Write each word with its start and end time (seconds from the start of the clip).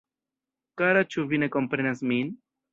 Kara 0.83 1.05
ĉu 1.17 1.27
vi 1.35 1.43
ne 1.45 1.53
komprenas 1.59 2.05
min? 2.15 2.37